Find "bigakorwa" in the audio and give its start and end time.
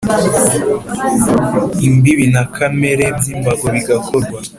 3.73-4.37